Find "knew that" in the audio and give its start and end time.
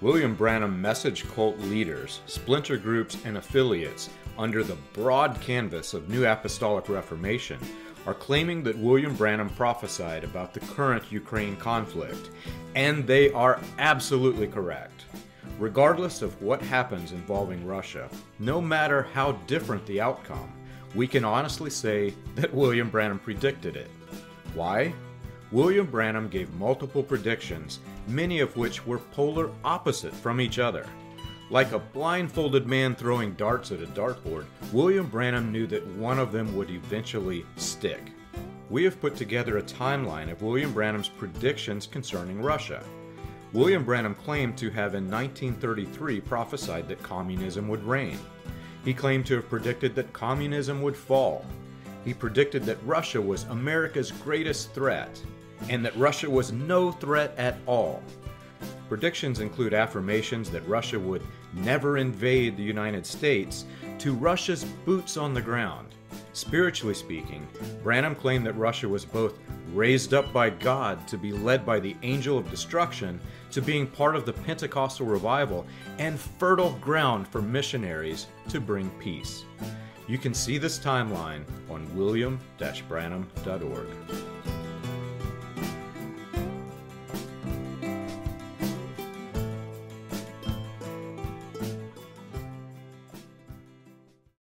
35.52-35.86